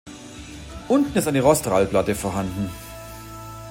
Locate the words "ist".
1.15-1.27